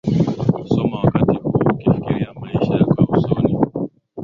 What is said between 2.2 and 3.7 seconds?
maisha yako ya usoni.